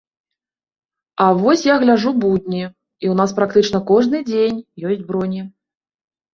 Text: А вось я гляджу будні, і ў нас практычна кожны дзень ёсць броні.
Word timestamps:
А 1.25 1.27
вось 1.41 1.65
я 1.67 1.75
гляджу 1.83 2.15
будні, 2.25 2.63
і 2.65 3.05
ў 3.11 3.21
нас 3.21 3.37
практычна 3.43 3.85
кожны 3.93 4.17
дзень 4.33 4.57
ёсць 4.89 5.07
броні. 5.15 5.41